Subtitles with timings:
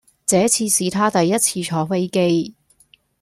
[0.25, 2.55] 這次是她第一次坐飛機。